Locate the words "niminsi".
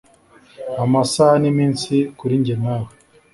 1.43-1.93